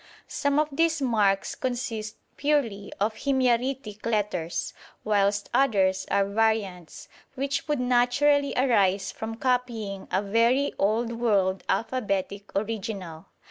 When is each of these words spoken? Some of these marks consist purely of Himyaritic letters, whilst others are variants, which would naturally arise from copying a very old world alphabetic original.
Some 0.27 0.57
of 0.57 0.67
these 0.71 0.99
marks 0.99 1.53
consist 1.53 2.17
purely 2.35 2.91
of 2.99 3.13
Himyaritic 3.13 4.03
letters, 4.03 4.73
whilst 5.03 5.47
others 5.53 6.07
are 6.09 6.25
variants, 6.25 7.07
which 7.35 7.67
would 7.67 7.79
naturally 7.79 8.51
arise 8.57 9.11
from 9.11 9.35
copying 9.35 10.07
a 10.11 10.23
very 10.23 10.73
old 10.79 11.11
world 11.11 11.63
alphabetic 11.69 12.51
original. 12.55 13.27